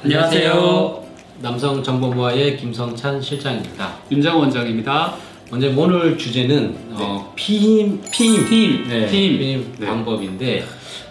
[0.00, 1.04] 안녕하세요.
[1.42, 3.94] 남성정보모아의 김성찬 실장입니다.
[4.12, 5.16] 윤장 원장입니다.
[5.50, 9.38] 먼저 오늘 주제는 어, 피임, 피임, 피임, 네, 피임.
[9.38, 9.86] 피임 네.
[9.86, 10.64] 방법인데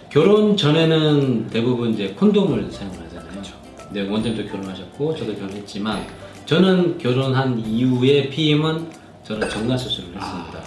[0.10, 3.30] 결혼 전에는 대부분 이제 콘돔을 사용하잖아요.
[3.30, 3.56] 그렇죠.
[3.92, 6.06] 네, 원장도 결혼하셨고 저도 결혼했지만
[6.46, 8.88] 저는 결혼한 이후에 피임은
[9.26, 10.64] 저는 정관 수술을 했습니다.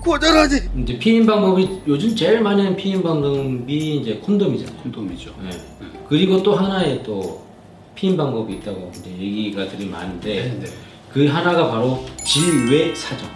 [0.00, 0.70] 고절하지.
[0.80, 4.76] 이제 피임 방법이 요즘 제일 많이 하는 피임 방법이 이제 콘돔이잖아요.
[4.76, 5.34] 콘돔이죠.
[5.42, 5.50] 네.
[6.08, 7.42] 그리고 또 하나의 또
[7.94, 10.66] 피임 방법이 있다고 이제 얘기가 들이 많은데 네.
[11.12, 13.28] 그 하나가 바로 질외 사정.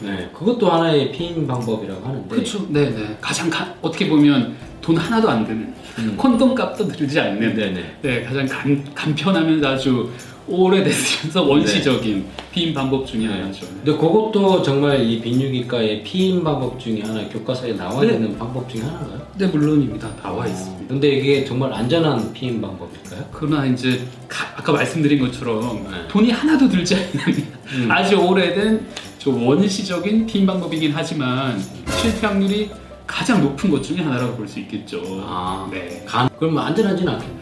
[0.00, 2.28] 네, 그것도 하나의 피임 방법이라고 하는데.
[2.28, 2.66] 그렇죠.
[2.68, 3.16] 네, 네.
[3.20, 6.16] 가장 가, 어떻게 보면 돈 하나도 안 드는 음.
[6.16, 7.96] 콘돔 값도 들지 않는 네 네.
[8.02, 10.10] 네, 가장 간, 간편하면서 아주
[10.48, 13.32] 오래됐으면서 원시적인 피임 방법 중에 네.
[13.32, 13.66] 하나죠.
[13.66, 18.14] 근데 그것도 정말 이 비뇨기과의 피임 방법 중에 하나, 교과서에 나와 네.
[18.14, 19.26] 있는 방법 중에 하나인가요?
[19.36, 20.08] 네, 물론입니다.
[20.22, 20.84] 나와 어, 있습니다.
[20.88, 23.24] 근데 이게 정말 안전한 피임 방법일까요?
[23.32, 26.08] 그러나 이제 가- 아까 말씀드린 것처럼 네.
[26.08, 27.88] 돈이 하나도 들지 않는 음.
[27.90, 28.86] 아주 오래된
[29.18, 31.60] 좀 원시적인 피임 방법이긴 하지만
[32.00, 32.70] 실패 확률이
[33.06, 35.02] 가장 높은 것 중에 하나라고 볼 수 있겠죠.
[35.24, 35.68] 아.
[35.70, 36.02] 네.
[36.06, 37.36] 간, 그러면 안전하진 않겠네요.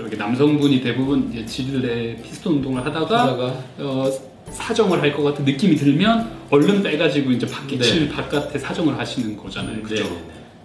[0.00, 4.10] 이렇게 남성분이 대부분 이제 지질내 피스톤 운동을 하다가 하다가 어,
[4.50, 7.84] 사정을 할 것 같은 느낌이 들면 얼른 빼가지고 이제 밖에 네.
[7.84, 9.82] 질 바깥에 사정을 하시는 거잖아요.
[9.82, 10.04] 그죠?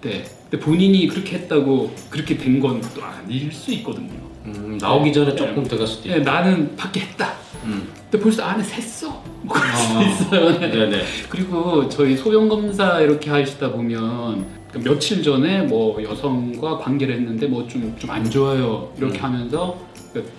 [0.02, 0.10] 네.
[0.10, 0.24] 네.
[0.50, 4.10] 근데 본인이 그렇게 했다고 그렇게 된 건 또 아닐 수 있거든요.
[4.46, 5.36] 음, 나오기 전에 네.
[5.36, 6.24] 조금 들어갈 수도 네, 있고.
[6.24, 7.34] 나는 밖에 했다.
[7.64, 7.88] 음.
[8.10, 9.12] 근데 벌써 안에 샜어.
[9.46, 9.76] 뭐 그럴 아.
[9.76, 10.60] 수 있어요.
[10.60, 10.70] 네.
[10.72, 11.04] 네네.
[11.30, 17.68] 그리고 저희 소변 검사 이렇게 하시다 보면 그 며칠 전에 뭐 여성과 관계를 했는데 뭐
[17.68, 19.24] 좀 좀 안 좋아요 이렇게 음.
[19.24, 19.78] 하면서
[20.14, 20.30] 그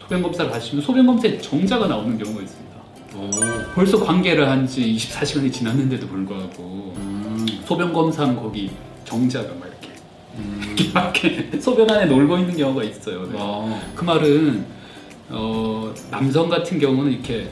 [0.00, 2.70] 소변 검사를 하시면 소변 검사에 정자가 나오는 경우가 있습니다.
[3.16, 3.30] 오.
[3.74, 7.46] 벌써 관계를 한 지 24시간이 지났는데도 불구하고 음.
[7.66, 8.70] 소변 검사는 거기
[9.04, 9.88] 정자가 막 이렇게
[10.36, 10.76] 음.
[10.78, 13.24] 이렇게 소변 안에 놀고 있는 경우가 있어요.
[13.24, 13.30] 네.
[13.34, 13.80] 어.
[13.94, 14.64] 그 말은
[15.32, 17.50] 어, 남성 같은 경우는 이렇게 예,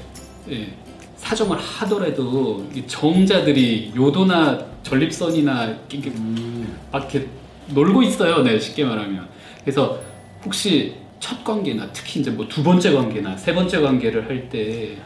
[1.17, 6.77] 사정을 하더라도 이 정자들이 요도나 전립선이나 이렇게 음.
[6.93, 7.27] 막 이렇게
[7.69, 8.43] 놀고 있어요.
[8.43, 9.27] 네, 쉽게 말하면.
[9.63, 9.99] 그래서
[10.45, 14.97] 혹시 첫 관계나 특히 이제 뭐 두 번째 관계나 세 번째 관계를 할 때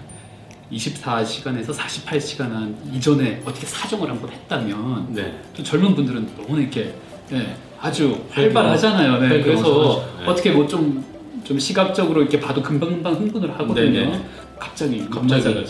[0.70, 5.38] 24시간에서 48시간 한 이전에 어떻게 사정을 한번 했다면 네.
[5.54, 6.94] 또 젊은 분들은 너무 이렇게
[7.32, 9.18] 예, 아주 활발하잖아요.
[9.18, 10.16] 네, 그래서旺盛하죠.
[10.20, 10.26] 네.
[10.26, 11.12] 어떻게 뭐 좀
[11.44, 13.74] 좀 시각적으로 이렇게 봐도 금방금방 흥분을 하거든요.
[13.74, 14.24] 네네.
[14.66, 15.64] 갑자기 갑자기 네,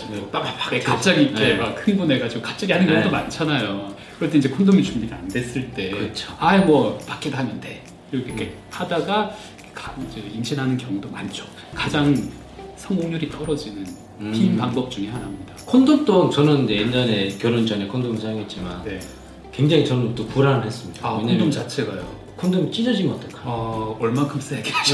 [0.71, 1.55] 네, 갑자기 이렇게 네.
[1.55, 3.11] 막 흥분해가지고 갑자기 하는 경우도 네.
[3.11, 3.95] 많잖아요.
[4.19, 6.33] 그럴 때 이제 콘돔이 준비가 안 됐을 때, 그렇죠.
[6.39, 7.83] 아예 뭐 밖에다 하면 돼
[8.13, 9.31] 이렇게 하다가
[9.75, 11.45] 가- 이제 임신하는 경우도 많죠.
[11.75, 12.15] 가장
[12.77, 13.87] 성공률이 떨어지는
[14.21, 14.31] 음.
[14.33, 15.55] 피임 방법 중에 하나입니다.
[15.65, 19.01] 콘돔도 저는 이제 예전에 결혼 전에 콘돔 사용했지만 네.
[19.53, 21.09] 굉장히 저는 또 불안했습니다.
[21.09, 22.23] 아 콘돔 자체가요.
[22.37, 23.41] 콘돔이 찢어지면 어떡하?
[23.45, 24.71] 어 얼마큼 세게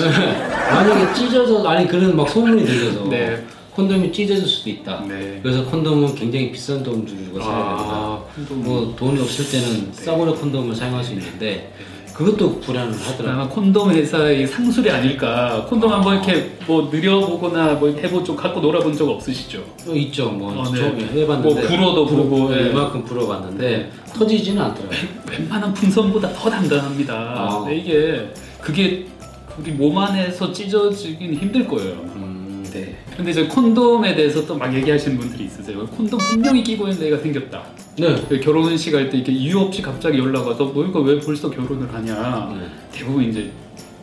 [0.70, 3.44] 만약에 찢어져 아니 그런 막 소문이 들려서 네.
[3.78, 5.04] 콘돔이 찢어질 수도 있다.
[5.06, 5.38] 네.
[5.40, 7.92] 그래서 콘돔은 굉장히 비싼 돈 주고 사야 된다.
[7.94, 8.64] 아, 콘돔.
[8.64, 11.72] 뭐 돈이 없을 때는 싸구려 콘돔을 사용할 수 있는데
[12.12, 13.30] 그것도 불안을 하더라고요.
[13.30, 15.64] 아마 콘돔 회사의 상술이 아닐까.
[15.68, 19.62] 콘돔 한번 이렇게 뭐 느려보거나 뭐 해보 좀 갖고 놀아본 적 없으시죠?
[19.84, 20.28] 또 있죠.
[20.28, 20.80] 뭐 어, 네.
[20.80, 22.70] 좀 해봤는데 뭐 불어도 보고, 네, 네.
[22.70, 24.98] 이만큼 불어봤는데 터지지는 않더라고요.
[25.30, 27.14] 웬만한 풍선보다 더 단단합니다.
[27.14, 27.60] 아.
[27.60, 29.06] 근데 이게 그게
[29.56, 31.92] 우리 몸 안에서 찢어지긴 힘들 거예요.
[31.92, 32.27] 음, 네.
[33.18, 35.84] 근데 이제 콘돔에 대해서 또 막 얘기하시는 분들이 있으세요.
[35.86, 37.62] 콘돔 분명히 끼고 있는 애가 생겼다.
[37.98, 38.14] 네.
[38.28, 41.92] 그 결혼식 할 때 이렇게 이유 없이 갑자기 연락 와서 뭐 이거 왜 벌써 결혼을
[41.92, 42.54] 하냐.
[42.56, 42.66] 네.
[42.92, 43.50] 대부분 이제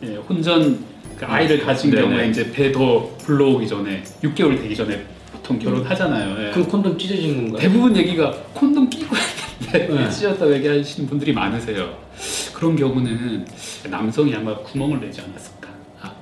[0.02, 0.78] 예, 혼전
[1.18, 2.02] 그 아이를 가진 네네.
[2.02, 5.02] 경우에 이제 배 더 불러오기 전에 6개월 되기 전에
[5.32, 6.48] 보통 결혼하잖아요.
[6.48, 6.50] 예.
[6.52, 7.58] 그럼 콘돔 찢어진 건가요?
[7.62, 10.10] 대부분 얘기가 콘돔 끼고 했는데 네.
[10.10, 11.96] 찢었다고 얘기하시는 분들이 많으세요.
[12.52, 13.46] 그런 경우는
[13.90, 15.55] 남성이 아마 구멍을 내지 않았을까.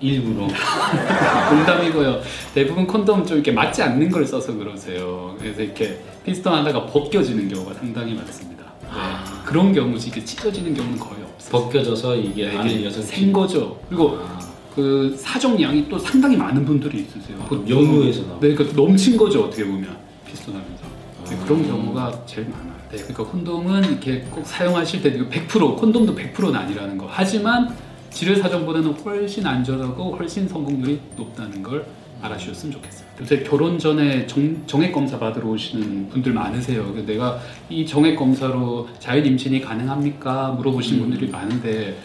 [0.05, 0.47] 아, 일부러.
[1.51, 2.21] 농담이고요.
[2.55, 5.35] 대부분 콘돔 좀 이렇게 맞지 않는 걸 써서 그러세요.
[5.39, 8.65] 그래서 이렇게 피스톤 하다가 벗겨지는 경우가 상당히 많습니다.
[8.83, 8.89] 네.
[8.91, 9.43] 아.
[9.45, 11.51] 그런 경우지 이게 찢어지는 경우는 거의 없어요.
[11.63, 13.81] 벗겨져서 이게 안에 이게 여성 생 거죠.
[13.89, 14.39] 그리고 아,
[14.75, 17.39] 그 사정량이 또 상당히 많은 분들이 있으세요.
[17.49, 18.41] 그 영유에서 나온.
[18.41, 19.97] 네, 그 넘친 거죠 어떻게 보면
[20.27, 20.85] 피스톤하면서
[21.31, 21.45] 네, 아.
[21.45, 22.75] 그런 경우가 제일 많아요.
[22.91, 27.09] 네, 그러니까 콘돔은 이렇게 꼭 사용하실 때 이거 100% 콘돔도 100%는 아니라는 거.
[27.11, 27.75] 하지만
[28.15, 31.85] 질의 사정보다는 훨씬 안전하고 훨씬 성공률이 높다는 걸
[32.23, 33.09] 알아주셨으면 좋겠어요.
[33.21, 36.95] 요새 결혼 전에 정, 정액 검사 받으러 오시는 분들 많으세요.
[37.05, 40.53] 내가 이 정액 검사로 자연 임신이 가능합니까?
[40.53, 41.11] 물어보시는 음.
[41.11, 41.97] 분들이 많은데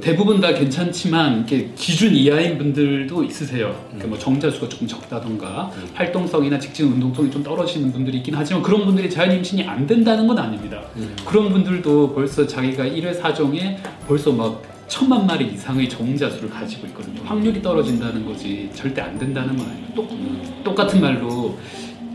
[0.00, 3.78] 대부분 다 괜찮지만 이렇게 기준 이하인 분들도 있으세요.
[3.88, 5.88] 그러니까 뭐 정자수가 조금 적다던가 음.
[5.92, 10.38] 활동성이나 직진 운동성이 좀 떨어지는 분들이 있긴 하지만 그런 분들이 자연 임신이 안 된다는 건
[10.38, 10.80] 아닙니다.
[10.96, 11.14] 음.
[11.26, 17.22] 그런 분들도 벌써 자기가 1회 사정에 벌써 막 천만 마리 이상의 정자 수를 가지고 있거든요.
[17.24, 19.86] 확률이 떨어진다는 거지 절대 안 된다는 건 아니에요.
[19.94, 21.58] 똑, 똑같은 말로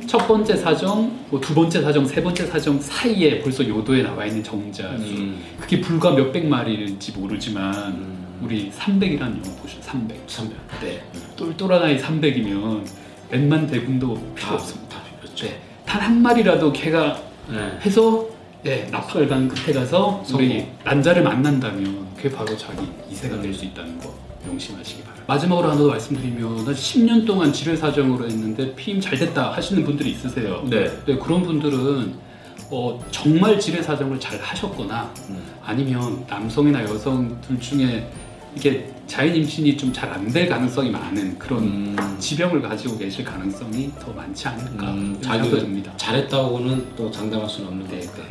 [0.06, 4.44] 첫 번째 사정, 뭐 두 번째 사정, 세 번째 사정 사이에 벌써 요도에 나와 있는
[4.44, 5.44] 정자 수 음.
[5.60, 8.28] 그게 불과 몇백 마리일지 모르지만 음.
[8.44, 9.82] 우리 300이라는 영어 보시죠.
[9.82, 10.22] 300.
[10.28, 10.58] 300.
[10.80, 11.04] 네.
[11.36, 12.84] 똘똘한 아이 300이면
[13.32, 14.98] 웬만 대군도 필요 다 없습니다.
[14.98, 15.48] 다 그렇죠.
[15.48, 15.60] 네.
[15.84, 17.80] 단한 마리라도 걔가 네.
[17.84, 18.28] 해서
[18.64, 20.76] 네, 납작을간 끝에 가서 우리 성공.
[20.84, 24.14] 란자를 만난다면 그게 바로 자기 이세가 될 수 있다는 거
[24.46, 25.26] 명심하시기 바랍니다.
[25.28, 30.12] 마지막으로 하나 더 말씀드리면 나 10년 동안 지뢰 사정으로 했는데 피임 잘 됐다 하시는 분들이
[30.12, 30.64] 있으세요.
[30.70, 30.90] 네.
[31.06, 32.28] 네, 그런 분들은
[32.70, 35.42] 어, 정말 지뢰 사정을 잘 하셨거나 음.
[35.64, 38.10] 아니면 남성이나 여성 둘 중에
[38.56, 42.16] 이게 자연 임신이 좀 잘 안 될 가능성이 많은 그런 음.
[42.20, 45.94] 지병을 가지고 계실 가능성이 더 많지 않을까 음, 자기가 듭니다.
[45.98, 48.18] 잘했다고는 또 장담할 수는 없는 네, 거니까.
[48.18, 48.24] 네.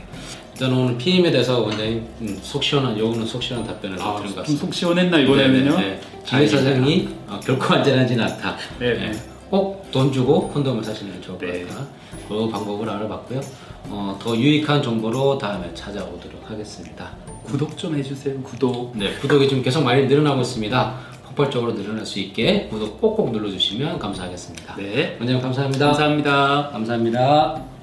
[0.54, 4.36] 일단 오늘 PM에 대해서 원장님 음, 속 시원한 요거는 속 시원한 답변을 아, 드린 것
[4.40, 4.44] 같습니다.
[4.44, 5.76] 좀속 시원했나 이번에는요?
[5.76, 6.00] 네, 네.
[6.24, 8.56] 지뢰 사정이 어, 결코 안전하지는 않다.
[8.78, 9.12] 네, 네.
[9.50, 11.62] 꼭 돈 주고 콘돔을 사시는 게 좋을 것 네.
[11.64, 11.86] 같다.
[12.28, 13.40] 그 방법을 알아봤고요.
[13.88, 17.10] 어, 더 유익한 정보로 다음에 찾아오도록 하겠습니다.
[17.46, 18.40] 구독 좀 해주세요.
[18.42, 18.96] 구독.
[18.96, 20.94] 네, 구독이 지금 계속 많이 늘어나고 있습니다.
[21.24, 24.76] 폭발적으로 늘어날 수 있게 구독 꼭꼭 눌러주시면 감사하겠습니다.
[24.76, 25.16] 네.
[25.20, 25.86] 원장님 감사합니다.
[25.86, 26.70] 감사합니다.
[26.72, 27.75] 감사합니다.